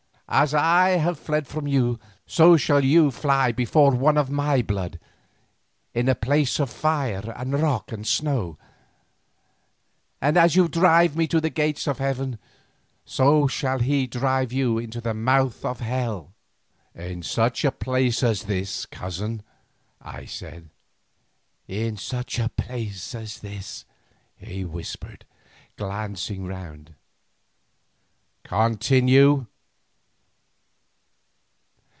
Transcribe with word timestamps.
As 0.33 0.53
I 0.53 0.91
have 0.91 1.19
fled 1.19 1.45
from 1.45 1.67
you, 1.67 1.99
so 2.25 2.55
shall 2.55 2.85
you 2.85 3.11
fly 3.11 3.51
before 3.51 3.91
one 3.91 4.17
of 4.17 4.29
my 4.29 4.61
blood 4.61 4.97
in 5.93 6.07
a 6.07 6.15
place 6.15 6.57
of 6.57 6.69
fire 6.69 7.33
and 7.35 7.61
rock 7.61 7.91
and 7.91 8.07
snow, 8.07 8.57
and 10.21 10.37
as 10.37 10.55
you 10.55 10.69
drive 10.69 11.17
me 11.17 11.27
to 11.27 11.41
the 11.41 11.49
gates 11.49 11.85
of 11.85 11.97
heaven, 11.97 12.39
so 13.03 13.45
he 13.47 13.51
shall 13.51 13.77
drive 14.09 14.53
you 14.53 14.77
into 14.77 15.01
the 15.01 15.13
mouth 15.13 15.65
of 15.65 15.81
hell.'" 15.81 16.31
"In 16.95 17.23
such 17.23 17.65
a 17.65 17.71
place 17.73 18.23
as 18.23 18.43
this, 18.43 18.85
cousin," 18.85 19.43
I 19.99 20.23
said. 20.23 20.69
"In 21.67 21.97
such 21.97 22.39
a 22.39 22.47
place 22.47 23.13
as 23.13 23.39
this," 23.39 23.83
he 24.37 24.63
whispered, 24.63 25.25
glancing 25.75 26.45
round. 26.47 26.95
"Continue." 28.45 29.47